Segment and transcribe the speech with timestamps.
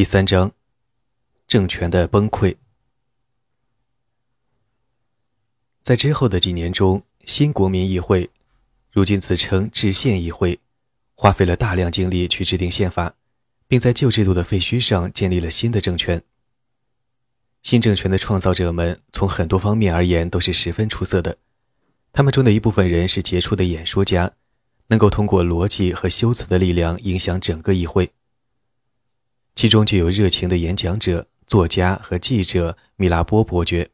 [0.00, 0.52] 第三章，
[1.46, 2.56] 政权的崩溃。
[5.82, 8.30] 在之后的几年中，新国民议会
[8.90, 10.58] （如今自称制宪议会）
[11.14, 13.12] 花费了大量精力去制定宪法，
[13.68, 16.22] 并在旧制度的废墟上建立了新的政权。
[17.62, 21.36] 新政权的创造者们从很多方面而言都是十分出色的，
[22.10, 24.32] 他们中的一部分人是杰出的演说家，
[24.86, 28.10] 能够通过逻辑和修辞的力量影响整个议会。
[29.60, 33.90] 其中就有热情的演讲者、作家和记者米拉波伯爵。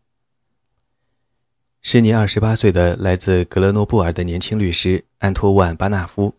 [1.83, 6.37] 时年二十八岁的来自格勒诺布尔的年轻律师安托万·巴纳夫，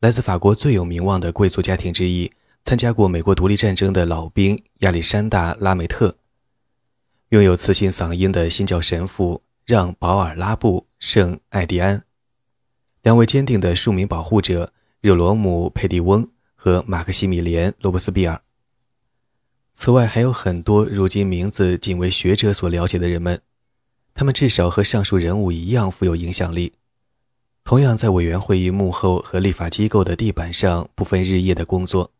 [0.00, 2.30] 来自法国最有名望的贵族家庭之一，
[2.62, 6.16] 参加过美国独立战争的老兵亚历山大·拉梅特，
[7.30, 12.04] 拥有磁性嗓音的新教神父让·保尔拉布·圣艾迪安，
[13.00, 18.42] 两位坚定的庶民保护者热罗姆·佩蒂翁和马克西米连·罗伯斯庇尔。
[19.82, 23.40] 此外，还有很多如今名字仅为学者所了解的人们，
[24.12, 26.74] 他们至少和上述人物一样富有影响力，
[27.64, 32.12] 同样在委员会议幕后和立法机构的地板上不分日夜的工作。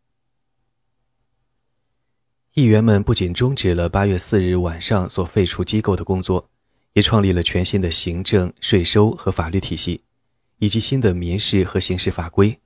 [2.55, 6.49] 议员们不仅终止了八月四日晚上所废除机构的工作，
[6.95, 10.01] 也创立了全新的行政、税收和法律体系，
[10.61, 12.59] 以及新的民事和刑事法规，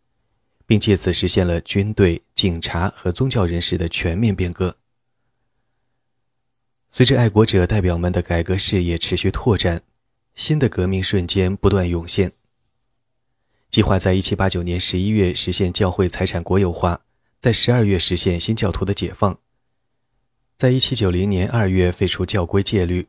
[0.66, 4.76] 并借此实现了军队、警察和宗教人士的全面变革。
[6.96, 9.82] 随着爱国者代表们的改革事业持续拓展，
[10.36, 12.30] 新的革命瞬间不断涌现。
[13.68, 17.00] 计划在1789年11月实现教会财产国有化，
[17.40, 19.36] 在12月实现新教徒的解放，
[20.56, 23.08] 在1790年2月废除教规戒律，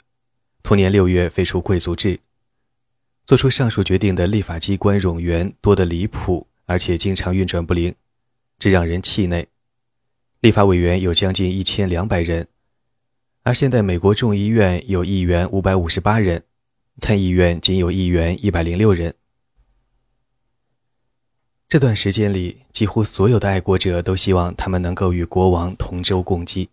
[0.63, 2.21] 同年6月废除贵族制。
[3.27, 7.93] 做出上述决定的立法机关冗员多得离谱，而且经常运转不灵，
[8.57, 9.45] 这让人气馁。
[10.39, 12.47] 立法委员有将近1200人。
[13.45, 16.43] 而现在，美国众议院有议员五百五十八人，
[16.97, 19.13] 参议院仅有议员一百零六人。
[21.67, 26.69] 这段时间里，几乎所有的爱国者都希望他们能够与国王同舟共济。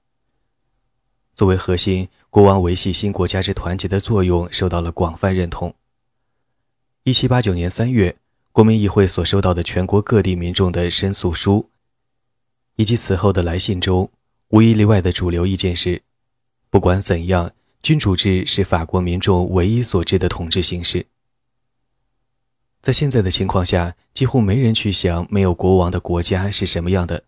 [1.34, 5.74] 作为核心，国王维系新国家之团结的作用受到了广泛认同。
[7.02, 8.16] 一七八九年三月，
[8.50, 11.68] 国民议会所收到的全国各地民众的申诉书，
[12.76, 14.10] 以及此后的来信中，
[14.48, 16.00] 无一例外的主流意见是。
[16.72, 17.52] 不管怎样，
[17.82, 21.04] 君主制是法国民众唯一所知的统治形式。
[22.80, 27.24] 在现在的情况下，几乎没人去想没有国王的国家是什么样的。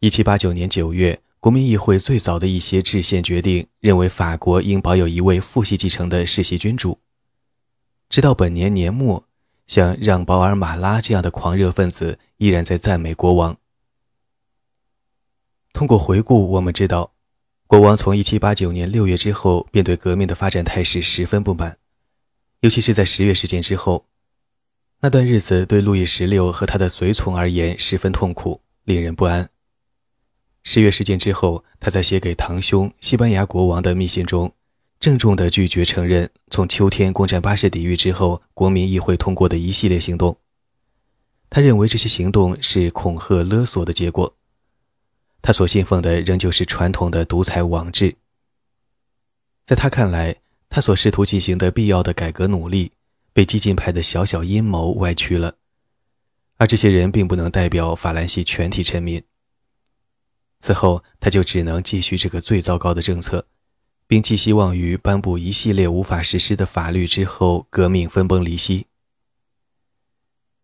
[0.00, 6.98] 一七八九年九月，国民议会最早的一些制宪决定认为，法国应保有一位父系继承的世袭君主。
[8.10, 9.24] 直到本年年末，
[9.66, 13.56] 像让·保尔·马拉这样的狂热分子依然在赞美国王。
[15.72, 17.14] 通过回顾，我们知道。
[17.70, 21.76] 国王从1789年6月之后便对革命的发展态势十分不满，
[22.62, 24.06] 尤其是在十月事件之后，
[25.02, 29.50] 那段日子对路易十六和他的随从而言十分痛苦，令人不安。
[30.64, 34.52] 十月事件之后，他在写给堂兄西班牙国王的密信中，
[34.98, 40.36] 郑重地拒绝承认从秋天攻占巴士底狱之后国民议会通过的一系列行动。
[41.48, 44.34] 他认为这些行动是恐吓勒索的结果。
[45.42, 48.16] 他所信奉的仍旧是传统的独裁王制。
[49.64, 50.36] 在他看来，
[50.68, 52.92] 他所试图进行的必要的改革努力
[53.32, 55.56] 被激进派的小小阴谋歪曲了，
[56.56, 59.22] 而这些人并不能代表法兰西全体臣民。
[60.58, 63.46] 此后，他就只能继续这个最糟糕的政策，
[64.06, 68.86] 并寄希望于颁布一系列无法实施的法律之后，革命分崩离析。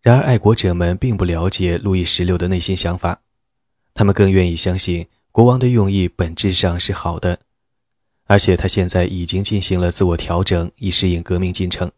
[0.03, 3.23] 然而，爱国者们并不了解路易十六的内心想法。
[3.97, 7.41] 他们更愿意相信国王的用意本质上是好的，
[8.25, 11.91] 而且他现在已经进行了自我调整，以适应革命进程。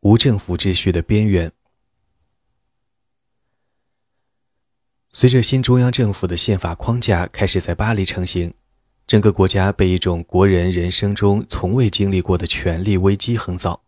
[0.00, 1.50] 无政府秩序的边缘。
[5.10, 8.52] 随着新中央政府的宪法框架开始在巴黎成型，
[9.06, 13.82] 整个国家被一种国人人生中从未经历过的权力危机横扫。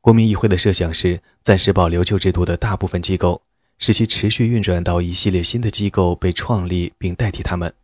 [0.00, 3.42] 国民议会的设想是暂时保留旧制度的大部分机构，
[3.78, 7.74] 使其持续运转到一系列新的机构被创立并代替他们。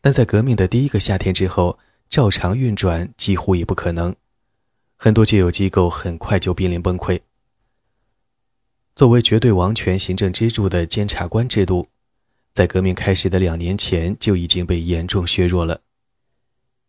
[0.00, 1.78] 但在革命的第一个夏天之后，
[2.08, 4.16] 照常运转几乎已不可能，
[4.96, 7.20] 很多旧有机构很快就濒临崩溃。
[8.96, 11.86] 作为绝对王权行政支柱的监察官制度，
[12.52, 15.80] 在革命开始的两年前就已经被严重削弱了，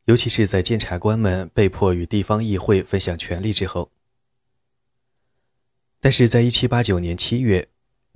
[0.06, 3.92] 尤其是在监察官们被迫与地方议会分享权力之后。
[6.02, 7.68] 但是在1789年7月，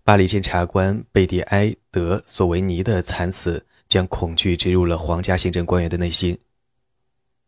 [0.03, 6.39] 巴黎检察官贝蒂埃·德·索维尼的惨死将恐惧植入了皇家行政官员的内心。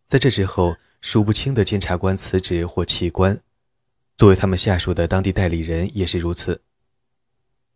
[0.07, 3.41] 在这之后，数不清的检察官辞职或弃官，
[4.17, 6.61] 作为他们下属的当地代理人也是如此。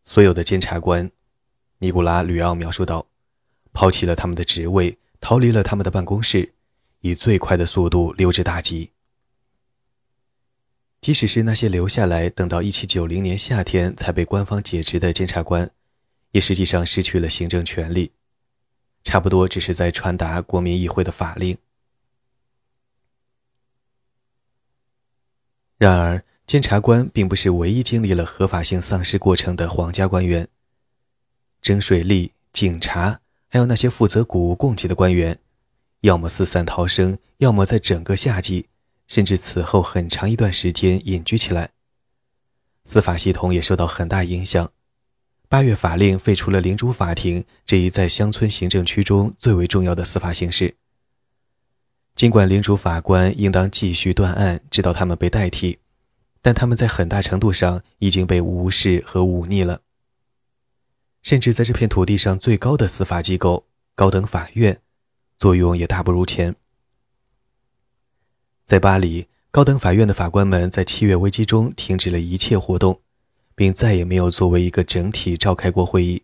[0.04, 1.10] 所有的检察官，
[1.78, 3.08] 尼古拉·吕奥描述道，
[3.72, 6.54] 抛弃了他们的职位，逃离了他们的办公室，
[7.00, 8.92] 以最快的速度溜之大吉。
[11.02, 15.72] 即使是那些留下来等到1790年夏天才被官方解职的检察官，
[16.32, 18.12] 也实际上失去了行政权力，
[19.04, 21.58] 差不多只是在传达国民议会的法令。
[25.78, 30.50] 然而，监察官并不是唯一经历了合法性丧失过程的皇家官员。
[31.62, 35.40] 征税吏、警察，还有那些负责谷物供给的官员，
[36.02, 38.68] 要么四散逃生，要么在整个夏季，
[39.10, 41.72] 甚至此后很长一段时间隐居起来。
[42.86, 44.72] 司法系统也受到很大影响。
[45.50, 50.76] 八月法令废除了领主法庭这一在乡村行政区中最为重要的司法形式。
[52.16, 55.80] 尽管领主法官应当继续断案，直到他们被代替，
[56.42, 59.82] 但他们在很大程度上已经被无视和忤逆了。
[61.24, 63.66] 甚至在这片土地上最高的司法机构——
[63.96, 64.80] 高等法院，
[65.38, 66.56] 作用也大不如前。
[68.70, 73.02] 在巴黎，高等法院的法官们在七月危机中停止了一切活动，
[73.56, 76.22] 并再也没有作为一个整体召开过会议。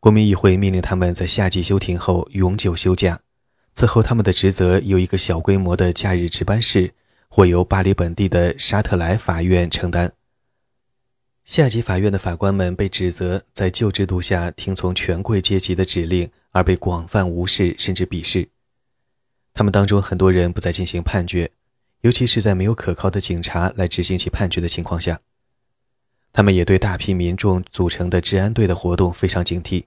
[0.00, 3.20] 国民议会命令他们在夏季休庭后永久休假。
[3.74, 6.94] 此后，他们的职责由一个小规模的假日值班室，
[7.28, 10.14] 或由巴黎本地的沙特莱法院承担。
[11.44, 18.48] 下级法院的法官们被指责在旧制度下听从权贵阶级的指令，而被广泛无视甚至鄙视。
[19.54, 21.50] 他们当中很多人不再进行判决，
[22.00, 25.20] 尤其是在没有可靠的警察来执行其判决的情况下。
[26.32, 29.84] 他们也对大批民众组成的治安队的活动非常警惕，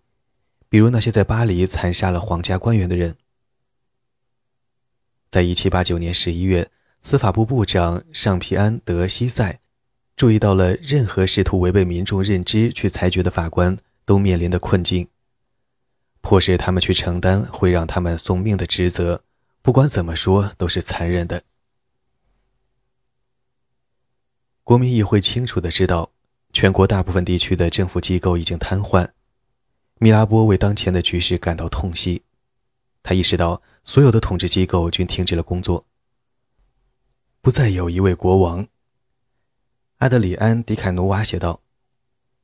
[0.69, 3.15] 比如那些在巴黎残杀了皇家官员的人。
[5.31, 6.69] 在1789年11月，
[7.01, 9.59] 司法部部长尚皮安·德西塞
[10.15, 15.07] 注意到了任何试图违背民众认知去裁决的法官都面临的困境，
[16.21, 19.23] 迫使他们去承担会让他们送命的职责。
[19.65, 21.41] 不管怎么说，都是残忍的。
[24.63, 26.11] 国民议会清楚的知道，
[26.53, 29.09] 全国大部分地区的政府机构已经瘫痪。
[29.95, 32.21] 米拉波为当前的局势感到痛惜。
[33.01, 35.87] 他意识到，所有的统治机构均停止了工作，
[37.41, 38.67] 不再有一位国王。
[39.97, 41.61] 阿德里安·迪凯努瓦写道：“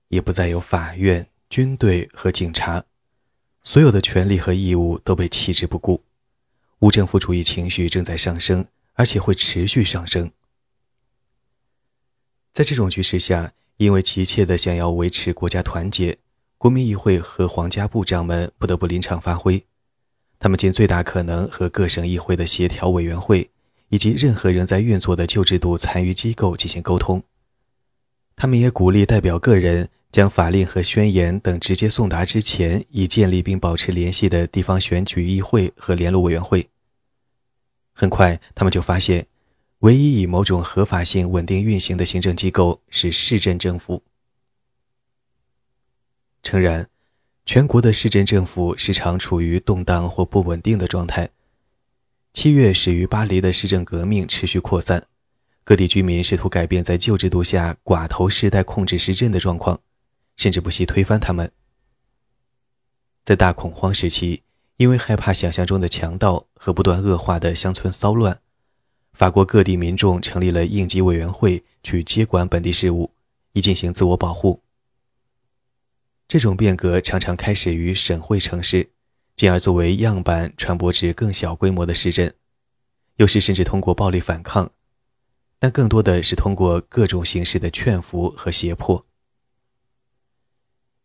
[0.10, 2.84] 也不再有法院、军队和警察，
[3.62, 6.04] 所有的权利和义务都被弃之不顾。
[6.82, 10.32] 无政府主义情绪正在上升，而且会持续上升。”
[12.54, 16.18] 在这种局势下，因为急切地想要维持国家团结，
[16.58, 19.66] 国民议会和皇家部长们不得不临场发挥。
[20.38, 23.52] 他们尽最大可能和各省议会的协调委员会
[23.90, 27.24] 以及任何仍在运作的旧制度残余机构进行沟通。
[28.36, 36.70] 他们也鼓励代表个人将法令和宣言等直接送达之前，已建立并保持联系的地方选举议会和联络委员会。
[37.94, 39.28] 很快，他们就发现，
[39.80, 44.04] 唯一以某种合法性稳定运行的行政机构是市镇政府。
[46.44, 46.88] 诚然。
[47.44, 51.32] 全国的市镇政府时常处于动荡或不稳定的状态。
[52.32, 55.08] 七月始于巴黎的市政革命持续扩散，
[55.64, 59.82] 各地居民试图改变在旧制度下寡头世代控制市镇的状况，
[60.38, 61.52] 甚至不惜推翻他们。
[63.24, 64.44] 在大恐慌时期，
[64.78, 68.42] 因为害怕想象中的强盗和不断恶化的乡村骚乱，
[69.14, 73.12] 法国各地民众成立了应急委员会去接管本地事务，
[73.54, 74.64] 以进行自我保护。
[76.28, 78.90] 这种变革常常开始于省会城市，
[79.36, 82.34] 进而作为样板传播至更小规模的市镇，
[83.18, 84.72] 有时甚至通过暴力反抗，
[85.60, 89.06] 但更多的是通过各种形式的劝服和胁迫。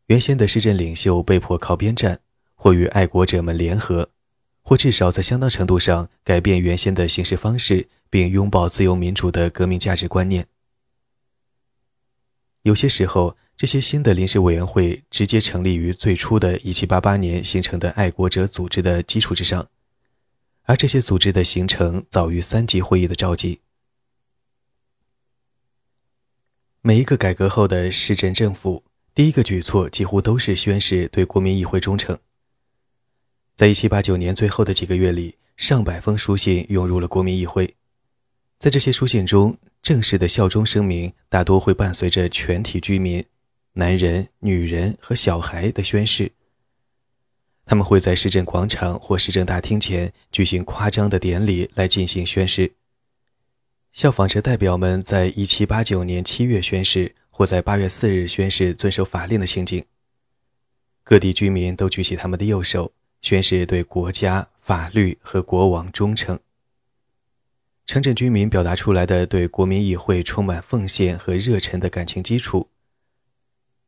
[0.07, 2.21] 原先的市镇领袖被迫靠边站，
[2.55, 4.11] 或与爱国者们联合，
[4.63, 10.47] 或至少在相当程度上改变原先的行事方式，并拥抱自由民主的革命价值观念。
[12.63, 13.37] 有些时候。
[13.59, 19.71] 这些新的临时委员会直接成立于最初的1788年形成的爱国者组织的基础之上，
[20.65, 23.63] 而这些组织的形成早于三级会议的召集。
[26.83, 28.85] 每一个改革后的市镇政府
[29.17, 32.19] 第一个举措几乎都是宣誓对国民议会忠诚。
[33.55, 37.77] 在1789年最后的几个月里，上百封书信涌入了国民议会，
[38.59, 39.57] 在这些书信中。
[39.83, 43.25] 正式的效忠声明大多会伴随着全体居民
[43.75, 46.33] （男人、女人和小孩）的宣誓。
[47.65, 52.73] 他们会在市政广场或市政大厅前举行夸张的典礼来进行宣誓。
[53.93, 59.85] 效仿者代表们在1789年7月宣誓或在8月4日宣誓遵守法令的情景。
[61.05, 66.40] 各地居民都举起他们的右手，宣誓对国家、法律和国王忠诚。
[67.85, 72.71] 城镇居民表达出来的对国民议会充满奉献和热忱的感情基础，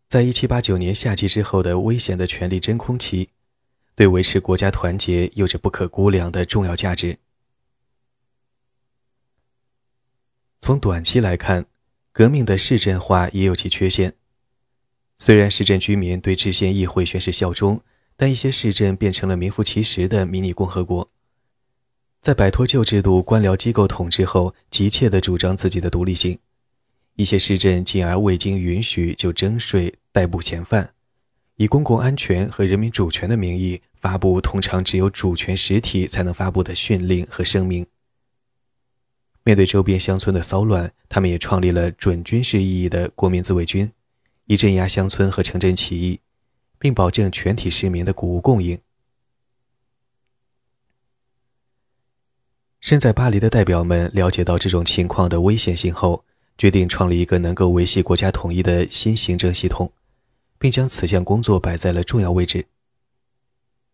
[0.09, 3.31] 在1789年夏季之后的危险的权力真空期。
[3.95, 7.19] 对维持国家团结有着不可估量的重要价值。
[10.61, 11.64] 从短期来看，
[12.12, 14.15] 革命的市镇化也有其缺陷。
[15.17, 17.81] 虽然市镇居民对制宪议会宣誓效忠，
[18.17, 21.11] 但一些市镇变成了名副其实的迷你共和国。
[22.21, 26.38] 在摆脱旧制度官僚机构统治后，急切地主张自己的独立性。
[27.15, 30.95] 一些市镇进而未经允许就征税、逮捕嫌犯，
[31.57, 33.83] 以公共安全和人民主权的名义。
[34.00, 37.85] 发布通常只有主权实体才能发布的训令和声明。
[39.49, 43.90] 面对周边乡村的骚乱，他们也创立了准军事意义的国民自卫军，
[44.45, 46.21] 以镇压乡村和城镇起义，
[46.78, 48.78] 并保证全体市民的谷物供应。
[52.78, 56.26] 身在巴黎的代表们了解到这种情况的危险性后，
[56.59, 59.90] 决定创立一个能够维系国家统一的新行政系统，
[60.59, 62.67] 并将此项工作摆在了重要位置。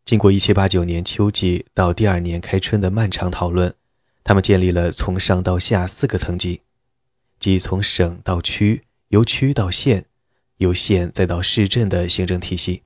[0.04, 3.72] 经过1789年秋季到第二年开春的漫长讨论，
[4.24, 6.62] 他们建立了从上到下四个层级，
[7.38, 10.06] 即从省到区、由区到县、
[10.56, 12.82] 由县再到市镇的行政体系。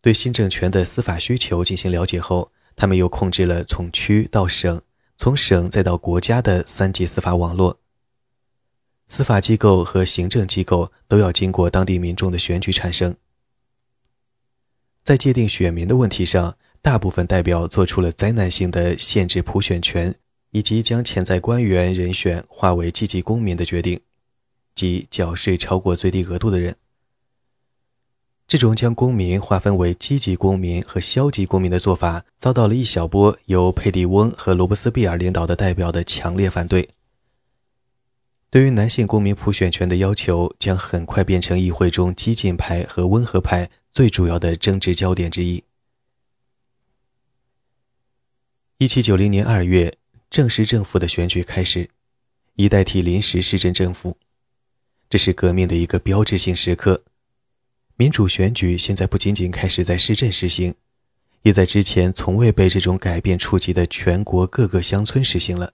[0.00, 4.80] 对新政权的司法需求进行了解后，他们又控制了从区到省、
[5.18, 7.78] 从省再到国家的三级司法网络。
[9.08, 13.16] 司法机构和行政机构都要经过当地民众的选举产生。
[15.04, 20.14] 在界定选民的问题上，大部分代表做出了灾难性的限制普选权，
[20.52, 23.98] 以及将潜在官员人选划为积极公民的决定，
[24.72, 26.76] 即缴税超过最低额度的人。
[28.46, 36.90] 这种将公民划分为积极公民和消极公民的做法，遭到了一小波由佩蒂翁和罗伯斯庇尔领导的代表的强烈反对。
[38.48, 43.68] 对于男性公民普选权的要求，将很快变成议会中激进派和温和派。
[43.90, 45.64] 最主要的争执焦点之一。
[48.78, 49.96] 一七九零年二月，
[50.28, 51.88] 正式政府的选举开始，
[52.56, 54.18] 以代替临时市政政府。
[55.08, 57.02] 这是革命的一个标志性时刻。
[57.96, 60.74] 民主选举现在不仅仅开始在市镇实行，
[61.40, 65.72] 也在之前从未被这种改变触及的全国各个乡村实行了。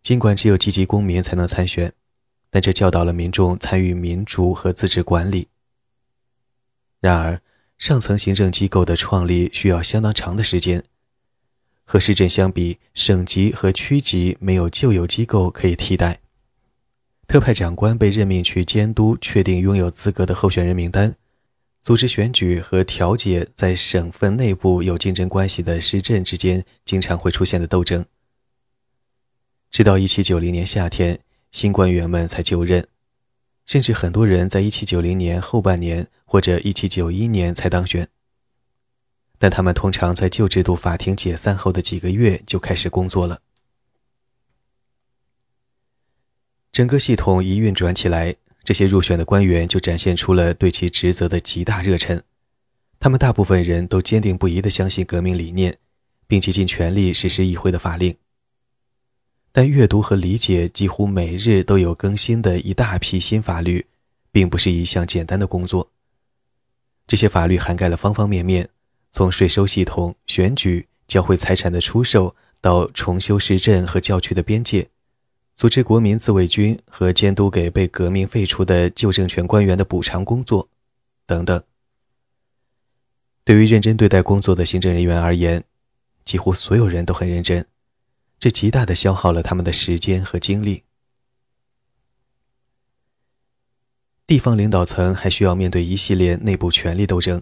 [0.00, 1.92] 尽管只有积极公民才能参选，
[2.48, 5.48] 但这教导了民众参与民主和自治管理。
[7.00, 7.42] 然而，
[7.76, 10.82] 上层行政机构的创立需要相当长的时间。
[11.86, 16.18] 和市镇相比，省级和区级没有旧有机构可以替代。
[17.28, 21.14] 特派长官被任命去监督确定拥有资格的候选人名单，
[21.80, 28.04] 组织选举和调解在省份内部有竞争关系的市镇之间经常会出现的斗争。
[29.70, 31.20] 直到1790年夏天，
[31.52, 32.86] 新官员们才就任。
[33.64, 38.08] 甚至很多人在1790年后半年或者1791年才当选，
[39.38, 43.40] 但他们通常在旧制度法庭解散后的几个月就开始工作了。
[46.72, 52.22] 整个系统一运转起来，这些入选的官员就展现出了对其职责的极大热忱。
[52.98, 55.78] 他们大部分人都坚定不移地相信革命理念，
[56.26, 58.16] 并竭尽全力实施议会的法令。
[59.52, 63.86] 但阅读和理解几乎每日都有更新的一大批新法律，
[64.30, 65.90] 并不是一项简单的工作。
[67.06, 68.68] 这些法律涵盖了方方面面，
[69.10, 74.88] 从税收系统、选举、教会财产的出售，到重修市镇和教区的边界，
[75.54, 80.68] 组织国民自卫军和监督给被革命废除的旧政权官员的补偿工作，
[81.24, 81.62] 等等。
[83.44, 85.64] 对于认真对待工作的行政人员而言，
[86.24, 87.64] 几乎所有人都很认真。
[88.38, 90.82] 这极大地消耗了他们的时间和精力。
[94.26, 97.40] 地方领导层还需要面对一系列内部权力斗争。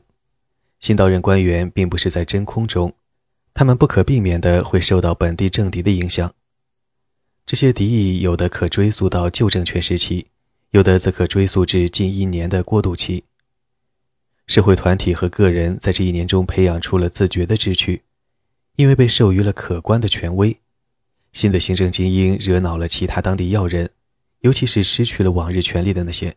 [0.85, 2.93] 新到任官员并不是在真空中，
[3.55, 6.35] 他们不可避免地会受到本地政敌的影响。
[7.47, 10.27] 这些敌意有的可追溯到旧政权时期，
[10.73, 13.25] 有的则可追溯至近一年的过渡期。
[14.47, 18.03] 社会团体和个人在这一年中培养出了自觉的志趣，
[18.77, 20.61] 因为被授予了可观的权威。
[21.33, 23.89] 新的行政精英惹恼了其他当地要人，
[24.41, 26.35] 尤其是失去了往日权力的那些。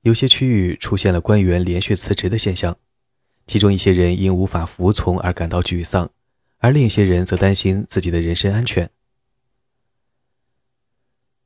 [0.00, 2.78] 有些区域出现了官员连续辞职的现象，
[3.46, 6.10] 其中一些人因无法服从而感到沮丧，
[6.58, 8.90] 而另一些人则担心自己的人身安全。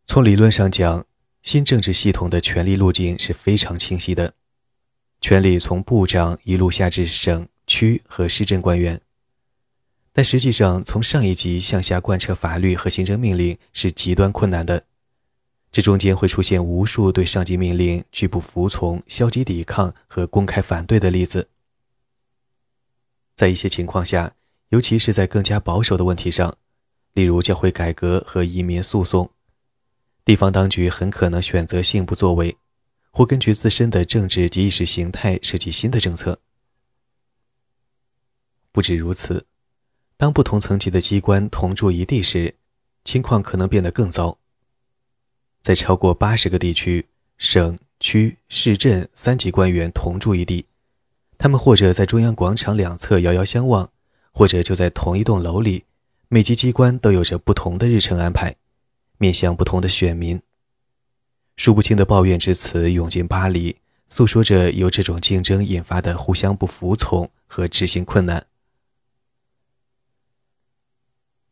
[0.06, 1.04] 从理论上讲，
[1.42, 4.34] 新政治系统的权力路径是非常清晰的，
[5.20, 9.00] 权力从部长一路下至省、区和市镇官员。
[10.12, 14.84] 但实际上，从上一级向下贯彻法律和行政命令是极端困难的。
[15.70, 21.48] 这中间会出现无数对上级命令拒不服从、消极抵抗和公开反对的例子。
[23.38, 24.34] 在一些情况下，
[24.70, 26.58] 尤其是在更加保守的问题上，
[27.12, 29.30] 例如教会改革和移民诉讼，
[30.24, 32.56] 地方当局很可能选择性不作为，
[33.12, 36.40] 或根据自身的政治及意识形态设计新的政策。
[38.72, 39.46] 不止如此，
[40.16, 42.56] 当不同层级的机关同住一地时，
[43.04, 44.36] 情况可能变得更糟。
[45.62, 50.66] 在超过八十个地区、省、区、市镇三级官员同住一地，
[51.38, 53.90] 他们或者在中央广场两侧遥遥相望，
[54.32, 55.84] 或者就在同一栋楼里。
[56.30, 58.56] 每级机关都有着不同的日程安排，
[59.16, 60.42] 面向不同的选民。
[61.56, 63.76] 数不清的抱怨之词涌进巴黎，
[64.08, 68.44] 诉说着由这种竞争引发的互相不服从和执行困难。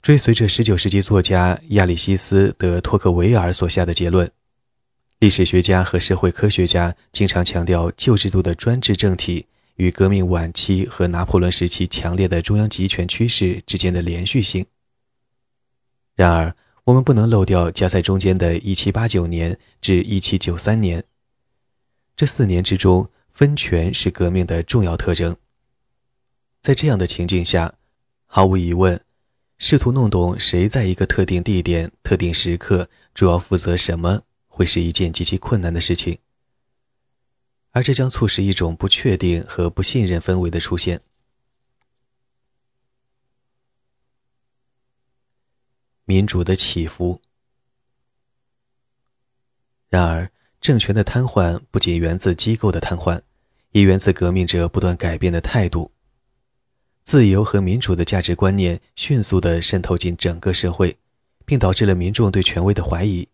[0.03, 4.31] 追随着19世纪作家亚里西斯·德·托克维尔所下的结论，
[5.19, 14.67] 历史学家和社会科学家经常强调旧制度的专制政体与革命晚期和拿破仑时期强烈的中央集权趋势之间的连续性。
[16.15, 16.55] 然而，
[16.85, 21.05] 我们不能漏掉夹在中间的1789年至1793年
[22.17, 25.37] 这四年之中，分权是革命的重要特征。
[26.63, 27.75] 在这样的情境下，
[28.27, 29.01] 毫无疑问。
[29.59, 36.19] 试图弄懂谁在一个特定地点、特定时刻主要负责什么，会是一件极其困难的事情，
[37.77, 41.03] 而这将促使一种不确定和不信任氛围的出现。
[46.07, 47.21] 民主的起伏。
[49.91, 53.21] 然而，政权的瘫痪不仅源自机构的瘫痪，
[53.73, 55.93] 也源自革命者不断改变的态度。
[57.05, 60.97] 自由和民主的价值观念迅速地渗透进整个社会，
[61.45, 63.29] 并导致了民众对权威的怀疑，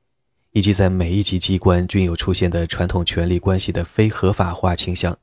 [0.52, 5.18] 以及在每一级机关均有出现的传统权力关系的非合法化倾向。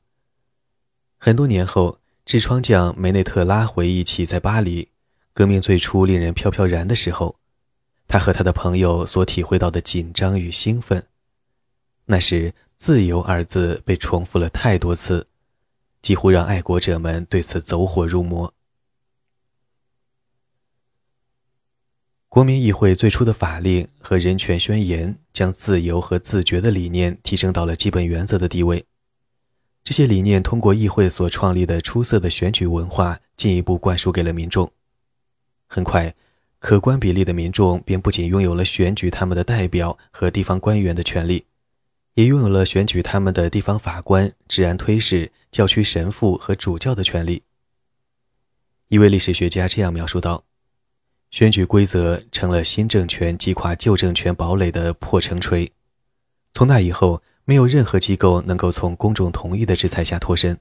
[1.18, 4.88] 很多年后，痔疮匠梅内特拉回忆起在巴黎
[5.32, 7.36] 革命最初令人飘飘然的时候，
[8.06, 11.06] 他和他的朋友所体会到的紧张与兴奋。
[12.06, 15.28] 那时，“自由”二字被重复了太多次。
[16.02, 18.54] 几乎让爱国者们对此走火入魔。
[22.30, 28.84] 国民议会最初的法令和人权宣言将自由和自觉的理念提升到了基本原则的地位。
[29.82, 34.70] 这些理念通过议会所创立的出色的选举文化进一步灌输给了民众。
[35.66, 36.14] 很快，
[36.60, 41.46] 可观比例的民众便不仅拥有了选举他们的代表和地方官员的权利。
[42.14, 47.42] 也拥有了选举他们的地方法官、治安推事、教区神父和主教的权利。
[48.86, 50.44] 一位历史学家这样描述道
[51.30, 55.72] ：“选举规则成了新政权击垮旧政权堡垒的破城锤。
[56.52, 60.58] 从那以后，没有任何机构能够从公众同意的制裁下脱身。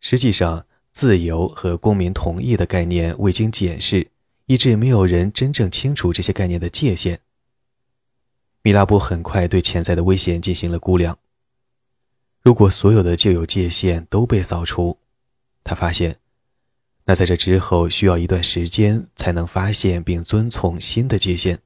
[0.00, 4.10] 实际上，自由和公民同意的概念未经检视，
[4.46, 7.20] 以致没有人真正清楚这些概念的界限。”
[8.62, 11.18] 米拉波很快对潜在的危险进行了估量。
[12.42, 14.98] 如果所有的旧有界限都被扫除，
[15.64, 16.18] 他发现，
[17.06, 21.60] 那在这之后需要一段时间才能发现并遵从新的界限。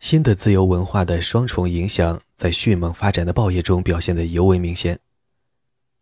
[0.00, 4.98] 新的自由文化的双重影响在迅猛发展的报业中表现得尤为明显。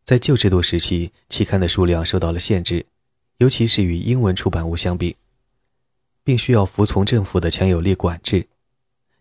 [0.05, 2.87] 在旧制度时期，期刊的数量受到了限制，
[3.39, 5.17] 尤其是与英文出版物相比。
[6.23, 8.47] 并需要服从政府的强有力管制，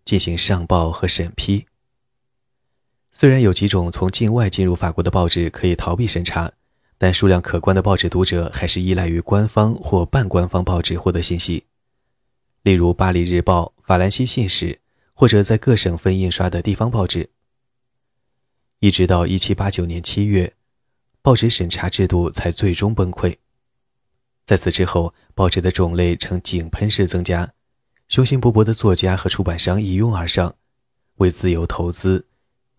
[0.03, 1.65] 进行上报和审批。
[3.11, 6.51] 虽然有几种从境外进入法国的报纸可以逃避审查，
[6.97, 11.65] 但数量可观的报纸读者还是依赖于官方或半官方报纸获得信息，
[12.61, 14.65] 例如《巴黎日报》、《法兰西信使》，
[15.13, 17.29] 或者在各省份印刷的地方报纸。
[18.79, 20.53] 一直到1789年7月，
[21.21, 23.35] 报纸审查制度才最终崩溃。
[24.45, 27.53] 在此之后，报纸的种类呈井喷式增加，
[28.07, 30.55] 雄心勃勃的作家和出版商一拥而上，
[31.15, 32.27] 为自由投资，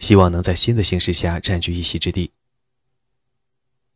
[0.00, 2.32] 希望能在新的形势下占据一席之地。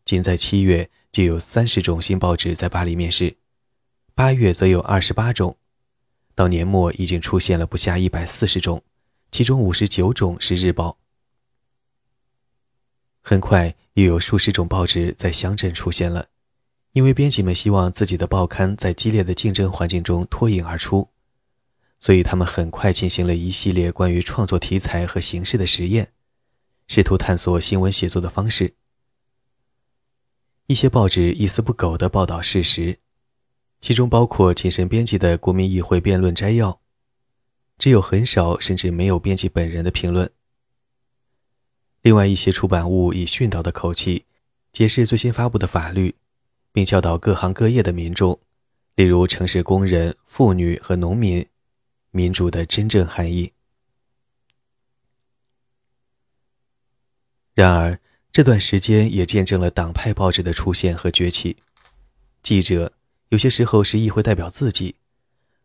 [0.04, 3.36] 仅在七月，就有三十种新报纸在巴黎面世，
[4.14, 5.56] 八月则有二十八种，
[6.34, 8.84] 到年末已经出现了不下一百四十种，
[9.32, 10.98] 其中五十九种是日报。
[13.22, 16.28] 很快又有数十种报纸在乡镇出现了，
[16.92, 21.08] 因为编辑们希望自己的报刊在激烈的竞争环境中脱颖而出，
[21.98, 26.12] 所以他们很快进行了一系列关于创作题材和形式的实验，
[26.86, 28.74] 试图探索新闻写作的方式。
[30.66, 32.98] 一些报纸一丝不苟地报道事实，
[33.80, 36.72] 其中包括谨慎编辑的《国民议会辩论摘要》，
[37.78, 40.30] 只有很少甚至没有编辑本人的评论。
[42.00, 44.26] 另外一些出版物以训导的口气
[44.72, 46.14] 解释最新发布的法律，
[46.72, 48.40] 并教导各行各业的民众，
[48.94, 51.46] 例如城市工人、妇女和农民，
[52.14, 53.52] 民主的真正含义。
[57.52, 58.00] 然而。
[58.34, 61.58] 这段时间也见证了党派报纸的出现和崛起。
[62.42, 62.92] 记者
[63.28, 64.96] 有些时候是议会代表自己，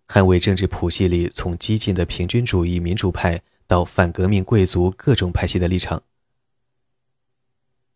[0.08, 6.04] 捍卫政治谱系里从激进的平均主义民主派到反革命贵族各种派系的立场。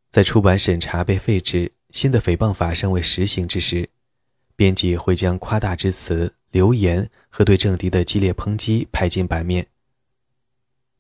[0.10, 3.92] 在出版审查被废止、新的诽谤法尚未实行之时，
[4.56, 9.68] 编辑会将夸大之词、流言和对政敌的激烈抨击拍进版面。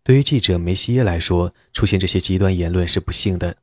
[0.01, 3.57] 对于记者梅西耶来说，出现这些极端言论是不幸的。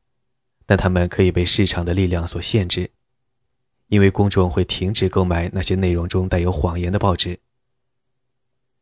[0.66, 2.92] 但他们可以被市场的力量所限制，
[3.88, 7.40] 因为公众会停止购买那些内容中带有谎言的报纸。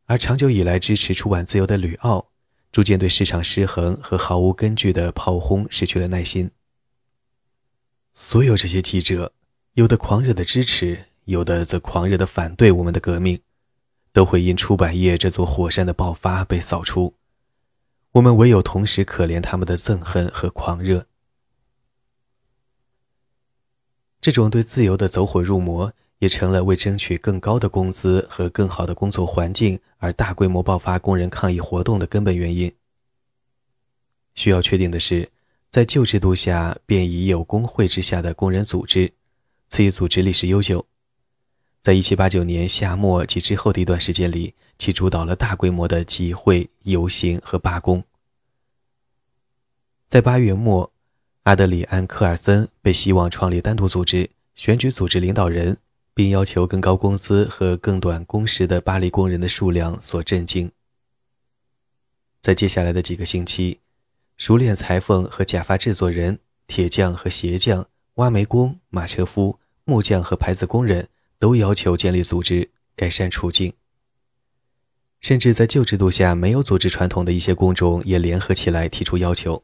[0.05, 2.29] 而长久以来支持出版自由的吕奥，
[2.71, 6.51] 逐渐对市场失衡和毫无根据的炮轰失去了耐心。
[8.13, 9.33] 所有这些记者，
[9.73, 13.39] 有的狂热的支持，有的则狂热的反对我们的革命，
[14.11, 17.15] 都会因出版业这座火山的爆发被扫除。
[18.13, 21.05] 我们唯有同时可怜他们的憎恨和狂热。
[24.19, 32.73] 这种对自由的走火入魔，也成了为争取更高的工资和更好的工作环境而大规模爆发工人抗议活动的根本原因。
[34.35, 35.29] 需要确定的是，
[35.69, 39.13] 在旧制度下便已有工会之下的工人组织，
[39.69, 40.85] 此一组织历史悠久。
[41.81, 48.03] 在1789年夏末及之后的一段时间里，其主导了大规模的集会、游行和罢工。
[50.07, 50.91] 在八月末。
[51.43, 55.77] 阿德里安·科尔森被希望创立单独组织，选举组织领导人，
[56.13, 60.71] 并要求更高工资和更短工时的巴黎工人的数量所震惊。
[62.39, 63.79] 在接下来的几个星期，
[64.37, 66.37] 熟练裁缝和假发制作人、
[66.67, 71.07] 铁匠和鞋匠、挖煤工、马车夫、木匠和牌子工人
[71.39, 73.73] 都要求建立组织，改善处境。
[75.21, 79.63] 甚至在旧制度下没有组织传统的一些工种也联合起来提出要求。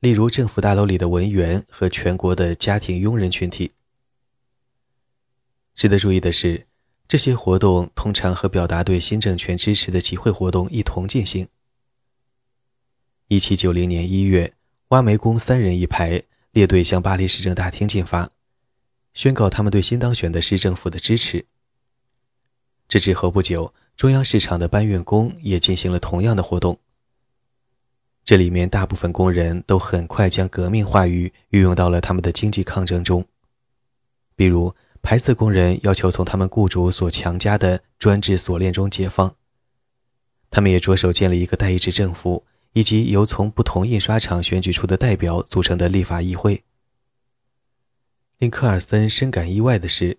[0.00, 3.72] 例如，政府大楼里的文员和全国的家庭佣人群体。
[5.74, 6.66] 值得注意的是，
[7.08, 11.48] 这些活动通常和表达对新政权支持的集会活动一同进行。
[13.26, 14.54] 一七九零年一月，
[14.88, 18.30] 挖煤工三人一排列队向巴黎市政大厅进发，
[19.18, 21.44] 宣告他们对新当选的市政府的支持。
[22.86, 26.78] 这之后不久，中央市场的搬运工也进行了同样的活动。
[28.24, 33.26] 这里面大部分工人都很快将革命话语运用到了他们的经济抗争中，
[34.36, 39.34] 比如牌子工人要求从他们雇主所强加的专制锁链中解放。
[40.48, 46.62] 他们也着手建立一个代议制政府，以及由从不同印刷厂选举出的代表组成的立法议会。
[48.38, 50.16] 令科尔森深感意外的是，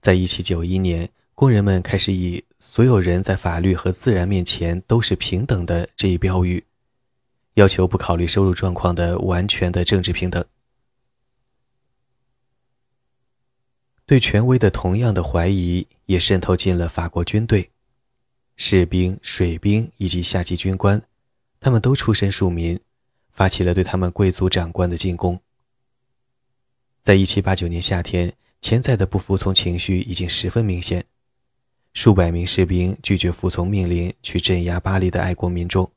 [0.00, 6.64] 在1791年，工人们开始以“所有人在法律和自然面前都是平等的”这一标语。
[7.54, 10.44] 要求不考虑收入状况的完全的政治平等，
[14.06, 17.70] 对权威的同样的怀疑也渗透进了法国军队，
[18.56, 21.00] 士兵、水兵以及下级军官，
[21.60, 22.80] 他们都出身庶民，
[23.30, 25.40] 发起了对他们贵族长官的进攻。
[27.02, 31.04] 在一七八九年夏天，潜在的不服从情绪已经十分明显，
[31.94, 35.90] 数百名士兵拒绝服从命令去镇压巴黎的爱国民众。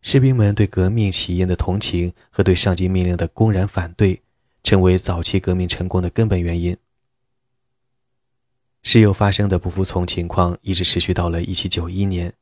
[0.00, 4.22] 士兵们对革命起因的同情和对上级命令的公然反对，
[4.64, 6.76] 成为早期革命成功的根本原因。
[8.82, 12.32] 时有发生的不服从情况一直持续到了1791年，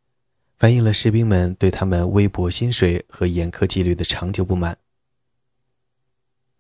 [0.57, 4.79] 反映了士兵们对他们微薄薪水和严苛纪律的长久不满。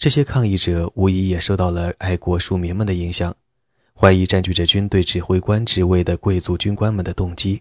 [0.00, 3.36] 这些抗议者无疑也受到了爱国庶民们的影响，
[3.94, 7.60] 怀疑占据着军队指挥官职位的贵族军官们的动机。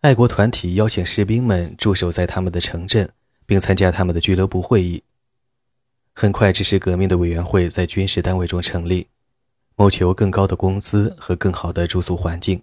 [0.00, 3.08] 爱国团体邀请士兵们驻守在他们的城镇，
[3.46, 5.04] 并参加他们的俱乐部会议。
[6.12, 9.06] 很快，支持革命的委员会在军事单位中成立，
[9.76, 12.60] 谋求更高的工资和更好的住宿环境。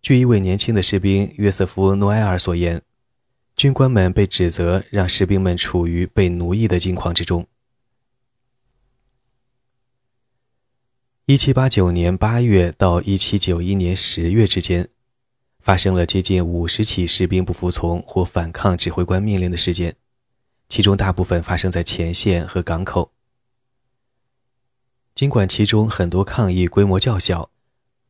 [0.00, 2.80] 据一位年轻的士兵约瑟夫·诺埃尔所言，
[3.56, 7.46] 军官们被指责让士兵们处于被奴役的境况之中。
[11.26, 14.88] 一七八九年八月到一七九一年十月之间，
[15.58, 19.96] 发生了接近五十起士兵不服从或反抗指挥官命令的事件，
[20.68, 23.12] 其中大部分发生在前线和港口。
[25.14, 27.48] 尽管其中很多抗议规模较小，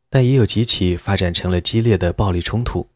[0.09, 2.89] 但也有几起发展成了激烈的暴力冲突。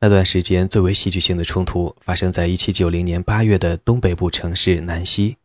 [0.00, 5.38] 那段时间最为戏剧性的冲突发生在一七九零年八月的东北部城市南溪，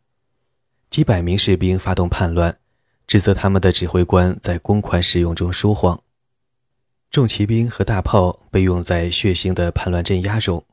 [0.88, 2.56] 几百名士兵发动叛乱。
[3.06, 6.00] 指责他们的指挥官在公款使用中说谎。
[7.10, 10.64] 重骑兵和大炮被用在血腥的叛乱镇压中。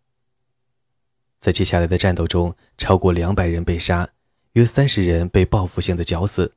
[1.41, 4.10] 在接下来的战斗中，超过两百人被杀，
[4.54, 6.54] 约三十人被报复性的绞死，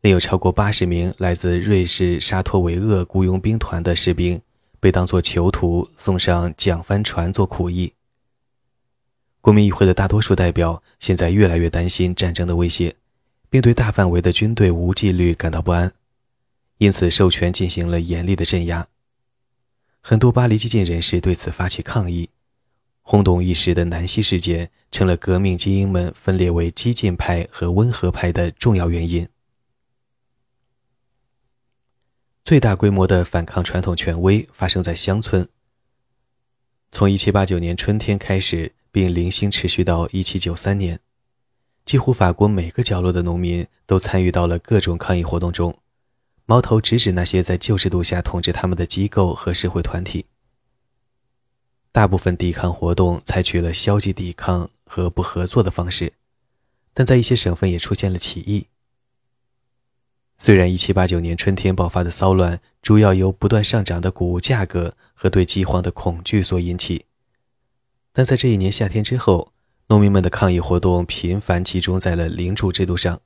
[0.00, 4.40] 另有超过八十名来自瑞士沙托维厄雇佣兵团的士兵
[4.82, 7.94] 被当作囚徒送上桨帆船做苦役。
[9.40, 12.96] 国民议会的大多数代表现在越来越担心战争的威胁。
[13.52, 15.92] 并对大范围的军队无纪律感到不安，
[16.78, 18.88] 因此授权进行了严厉的镇压。
[20.00, 22.30] 很多巴黎激进人士对此发起抗议，
[23.02, 29.28] 轰动一时的南希事件成了革命精英们分裂为激进派和温和派的重要原因。
[32.44, 35.48] 最大规模的反抗传统权威发生在乡村，
[36.90, 41.00] 从1789年春天开始，并零星持续到1793年。
[41.84, 45.78] 几乎法国每个角落的农民都参与到了各种抗议活动中，
[46.44, 50.26] 矛头直指那些在旧制度下统治他们的机构和社会团体。
[51.92, 56.14] 大部分抵抗活动采取了消极抵抗和不合作的方式，
[56.92, 58.66] 但在一些省份也出现了起义。
[60.44, 67.04] 虽然1789年春天爆发的骚乱主要由不断上涨的谷物价格和对饥荒的恐惧所引起，
[68.12, 69.52] 但在这一年夏天之后。
[69.88, 73.20] 农民们的抗议活动频繁集中在了领主制度上。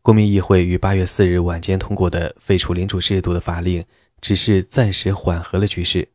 [0.00, 3.84] 国民议会于八月四日晚间通过的废除领主制度的法令，
[4.20, 6.08] 只是暂时缓和了局势。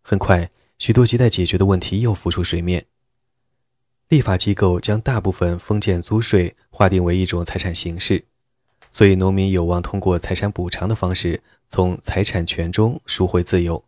[0.00, 2.86] 很快，许多亟待解决的问题又浮出水面。
[4.08, 8.26] 立法机构将大部分封建租税划定为一种财产形式，
[8.96, 13.84] 所以农民有望通过财产补偿的方式，从财产权中赎回自由。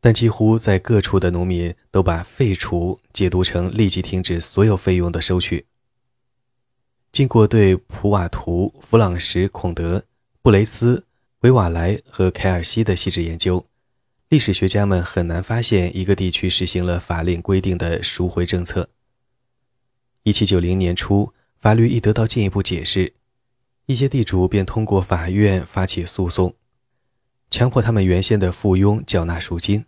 [0.00, 5.66] 但几乎在各处的农民都把废除解读成立即停止所有费用的收取。
[7.12, 10.04] 经过对普瓦图、弗朗什孔德、
[10.42, 11.06] 布雷斯、
[11.42, 13.64] 维瓦莱和凯尔西的细致研究，
[14.28, 18.88] 历史学家们很难发现一个地区实行了法令规定的赎回政策。
[20.24, 23.14] 1790年初，法律一得到进一步解释，
[23.88, 26.54] 一些地主便通过法院发起诉讼。
[27.48, 29.86] 强迫他们原先的附庸缴纳赎金，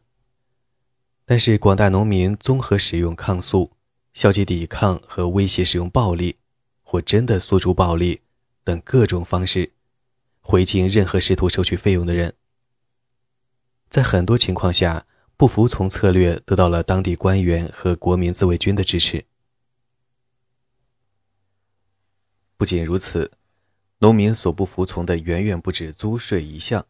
[1.27, 3.73] 但是广大农民综合使用抗诉、
[4.15, 6.39] 消极抵抗和威胁使用暴力，
[6.83, 8.23] 或真的诉诸暴力
[8.65, 9.75] 等各种方式，
[10.41, 12.35] 回敬任何试图收取费用的人。
[13.91, 15.05] 在很多情况下，
[15.37, 19.27] 不服从策略得到了当地官员和国民自卫军的支持。
[22.57, 23.33] 不仅如此，
[24.03, 26.87] 农民所不服从的远远不止租税一项。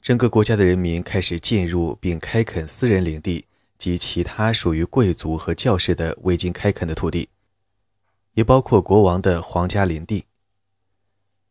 [0.00, 3.44] 整个国家的人民开始进入并开垦私人领地
[3.76, 7.28] 及其他属于贵族和教士的未经开垦的土地，
[8.32, 10.24] 也包括国王的皇家林地。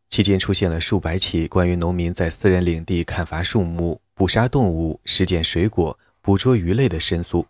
[0.10, 7.46] 期间出现了数百起关于农民在私人领地砍伐树木、捕杀动物、拾捡水果、捕捉鱼类的申诉，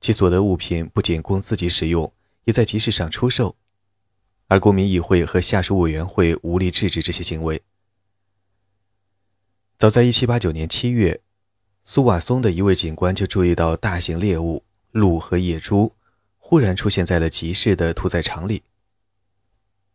[0.00, 2.10] 其所得物品不仅供自己使用，
[2.44, 3.56] 也在集市上出售，
[4.48, 7.62] 而国民议会和下属委员会无力制止这些行为。
[9.76, 11.20] 早在1789年7月，
[11.82, 15.92] 苏瓦松的一位警官就注意到大型猎物鹿和野猪
[16.38, 18.62] 忽然出现在了集市的屠宰场里。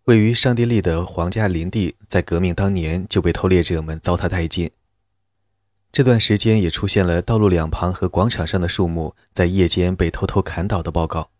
[0.05, 4.71] 位于上帝利的皇家林地在革命当年就被偷猎者们糟蹋殆尽。
[5.91, 11.31] 这段时间也出现了道路两旁和广场上的树木在夜间被偷偷砍倒的报告。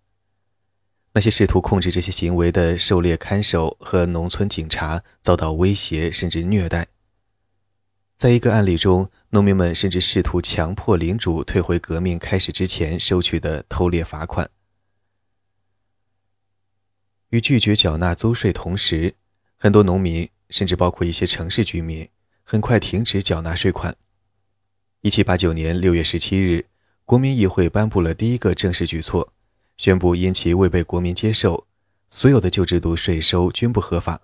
[1.14, 6.88] 那些试图控制这些行为的狩猎看守和农村警察遭到威胁甚至虐待。
[8.18, 14.50] 在一个案例中，农民们甚至试图强迫领主退回革命开始之前收取的偷猎罚款。
[17.30, 19.16] 与拒绝缴纳租税同时，
[19.58, 22.10] 很多农民，甚至包括一些城市居民，
[22.44, 23.96] 很快停止缴纳税款。
[25.04, 26.66] 1789年6月17日，
[27.06, 29.32] 国民议会颁布了第一个正式举措，
[29.80, 31.66] 宣布因其未被国民接受，
[32.10, 34.20] 所有的旧制度税收均不合法。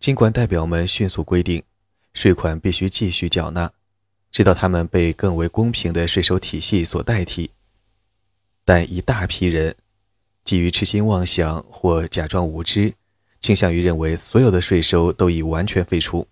[0.00, 1.62] 尽管代表们迅速规定，
[2.12, 3.70] 税款必须继续缴纳，
[4.32, 7.52] 直到他们被更为公平的税收体系所代替，
[8.64, 9.76] 但一大批人
[10.42, 12.94] 基于痴心妄想或假装无知，
[13.40, 16.26] 倾向于认为所有的税收都已完全废除。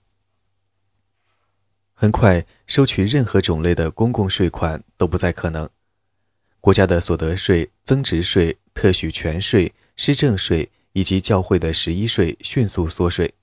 [1.95, 5.71] 很快，收取任何种类的公共税款都不再可能。
[6.61, 13.35] 国家的所得税、增值税、特许权税、施政税以及教会的十一税迅速缩水。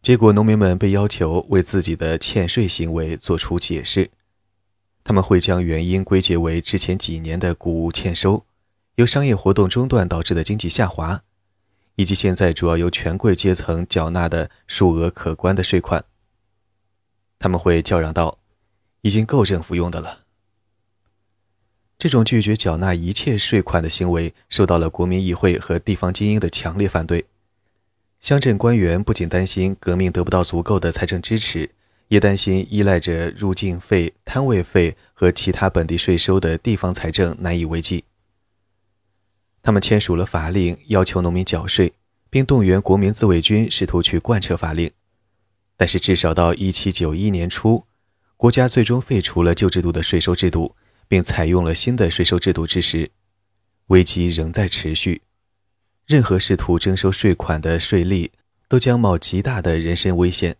[0.00, 4.10] 结果，农民们被要求为自己的欠税行为做出解释。
[5.02, 8.44] 他们会将原因归结为之前几年的谷物欠收、
[8.96, 11.22] 由商业活动中断导致的经济下滑，
[11.96, 16.04] 以及现在主要由权贵阶层缴纳的数额可观的税款。
[17.38, 18.38] 他们会叫嚷道
[19.00, 20.26] ：“已经够政府用的了。”
[21.98, 27.24] 这种拒绝缴纳一切税款的行为受到了国民议会和地方精英的强烈反对。
[28.20, 31.70] 乡镇官员不仅担心革命得不到足够的财政支持，
[32.06, 38.04] 也担心依赖着入境费、摊位费和其他本地税收的地方财政难以为继。
[39.60, 41.92] 他们签署了法令，要求农民缴税，
[42.30, 44.92] 并动员国民自卫军试图去贯彻法令。
[45.76, 47.84] 但是，至少到1791年初，
[48.36, 50.74] 国家最终废除了旧制度的税收制度，
[51.08, 53.10] 并采用了新的税收制度之时，
[53.86, 55.22] 危机仍在持续。
[56.06, 58.30] 任何试图征收税款的税吏
[58.68, 60.56] 都将冒极大的人身危险。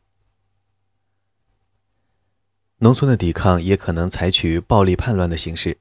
[2.79, 5.79] 农村的抵抗也可能采取暴力叛乱的形式。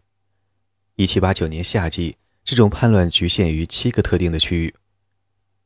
[0.95, 4.73] 1789年夏季，这种叛乱局限于七个特定的区域。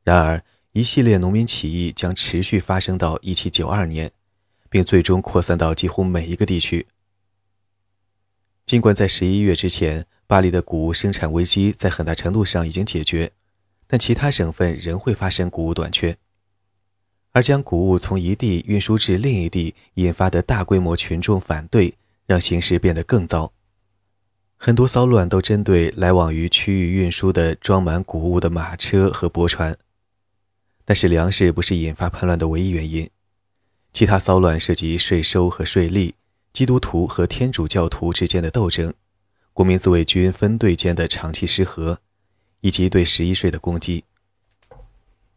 [0.03, 4.11] 然而，一系列农民起义将持续发生到1792年，
[4.69, 6.87] 并最终扩散到几乎每一个地区。
[8.71, 13.33] 尽管在11月之前，巴黎的谷物生产危机在很大程度上已经解决，
[13.85, 16.15] 但其他省份仍会发生谷物短缺。
[17.33, 23.51] 而将谷物从一地运输至另一地引发的大规模群众反对，让形势变得更糟。
[24.55, 29.77] 很多骚乱都针对来往于区域运输的装满谷物的马车和驳船。
[30.85, 33.09] 但是粮食不是引发叛乱的唯一原因，
[33.91, 36.13] 其他骚乱涉及税收和税吏、
[36.61, 38.93] 基督徒和天主教徒之间的斗争、
[39.51, 41.97] 国民自卫军分队间的长期失和，
[42.59, 44.03] 以及对十一税的攻击。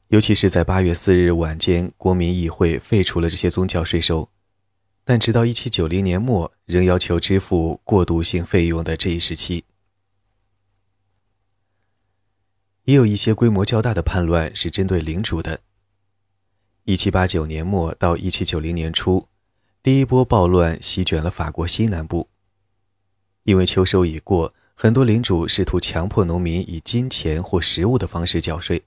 [0.09, 4.29] 尤其是在八月四日晚间，国民议会废除了这些宗教税收，
[5.03, 9.65] 但直到一七九零年末仍要求支付过渡性费用的这一时期。
[12.85, 15.61] 也有一些规模较大的叛乱是针对领主的。
[16.85, 19.27] 1789年末到1790年初，
[19.85, 22.31] 第一波暴乱席卷了法国西南部。
[23.43, 28.85] 因为秋收已过，很多领主试图强迫农民以金钱或食物的方式缴税。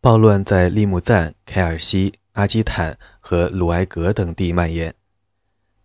[0.00, 4.92] 暴乱在利穆赞、凯尔西、阿基坦和鲁埃格等地蔓延，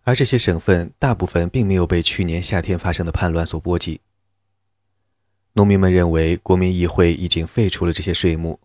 [0.02, 4.00] 而这些省份大部分并没有被去年夏天发生的叛乱所波及。
[5.52, 8.58] 农民们认为国民议会已经废除了这些税目，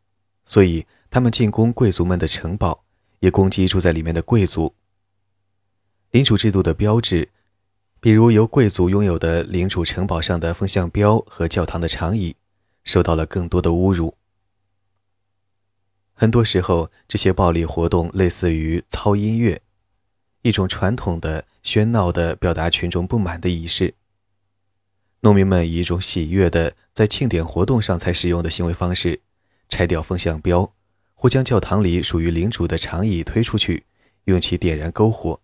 [0.44, 2.84] 所以他们进攻贵族们的城堡，
[3.20, 4.74] 也攻击住在里面的贵族。
[6.16, 7.28] 领主制度的标志，
[8.00, 12.38] 比如由贵族拥有的领主城堡上的风向标和教堂的长椅，
[12.86, 14.16] 受到了更多的侮辱。
[16.14, 19.62] 很多时候，这些暴力活动类似于操音乐，
[20.42, 23.94] 一种传统的喧闹的表达群众不满的仪式。
[25.20, 29.20] 农民们以一种喜悦的，在庆典活动上才使用的行为方式，
[29.68, 30.74] 拆掉风向标，
[31.14, 33.84] 或将教堂里属于领主的长椅推出去，
[34.24, 35.42] 用其点燃篝火。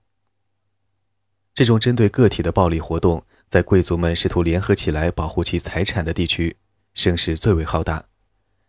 [1.53, 6.55] 这种针对个体的暴力活动，在贵族们试图联合起来保护其财产的地区，
[6.93, 8.05] 声势最为浩大，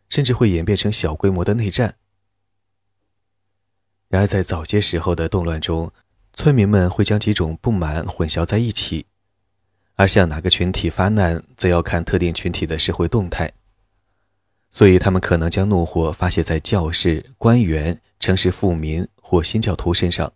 [0.08, 1.96] 甚至会演变成小规模的内战。
[4.08, 5.92] 然而，在早些时候的动乱中，
[6.34, 9.06] 村民们会将几种不满混淆在一起。
[9.94, 13.52] 而向哪个群体发难，则要看特定群体的社会动态。
[14.70, 20.32] 所以，他们可能将怒火发泄在教士、官员、城市富民或新教徒身上。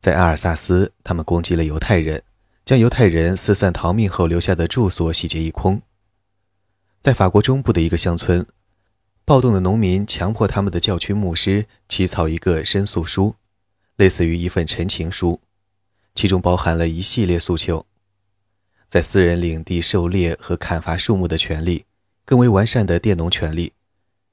[0.00, 2.22] 在阿尔萨斯，他们攻击了犹太人，
[2.64, 5.82] 将犹太人四散逃命后留下的住所洗劫一空。
[7.02, 8.46] 在法国中部的一个乡村，
[9.26, 13.36] 暴动的农民强迫他们的教区牧师起草一个申诉书，
[13.96, 15.42] 类似于一份陈情书。
[16.14, 17.84] 其中包含了一系列诉求，
[18.88, 21.84] 在私人领地狩猎和砍伐树木的权利，
[22.24, 23.74] 更为完善的佃农权利，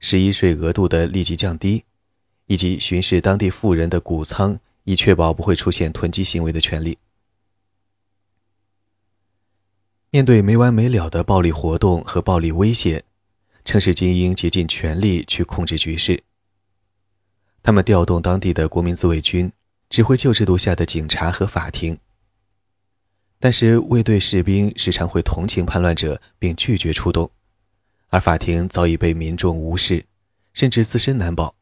[0.00, 1.84] 十一税额度的立即降低，
[2.46, 4.58] 以及巡视当地富人的谷仓，
[4.88, 6.96] 以确保不会出现囤积行为的权利。
[10.08, 13.04] 面对没完没了的暴力活动和暴力威胁，
[13.66, 16.24] 城市精英竭尽全力去控制局势。
[17.62, 19.52] 他们调动当地的国民自卫军，
[19.90, 21.98] 指挥旧制度下的警察和法庭。
[23.38, 27.30] 但是卫队士兵时常会同情叛乱者，并拒绝出动，
[28.08, 30.06] 而法庭早已被民众无视，
[30.54, 31.57] 甚至自身难保。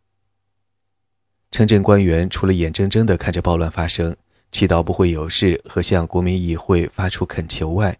[1.50, 4.16] 城镇官员除了眼睁睁地看着暴乱发生，
[4.52, 7.98] 祈祷不会有事和向国民议会发出恳求外，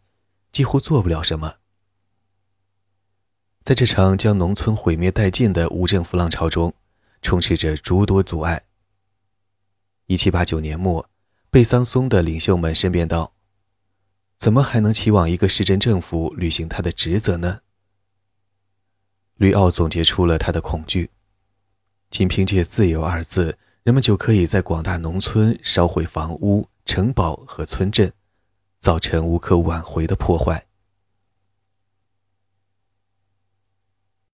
[0.52, 1.54] 几乎做不了什么。
[3.64, 6.74] 在这场将农村毁灭殆尽的无政府浪潮中，
[7.22, 8.62] 充斥着诸多阻碍。
[10.06, 11.10] 一七八九年末，
[11.50, 13.32] 贝桑松的领袖们申辩道
[14.38, 17.60] ：“怎么还能期望一个市政政府履行他的职责呢？”
[19.36, 21.10] 吕奥总结出了他的恐惧：
[22.10, 28.12] 仅凭借“自由”二字，人们就可以在广大农村烧毁房屋、城堡和村镇，
[28.80, 30.65] 造成无可挽回的破坏。